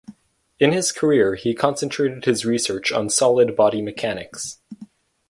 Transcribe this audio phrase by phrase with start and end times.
[0.59, 4.57] In his career he concentrated his research on Solid Body Mechanics.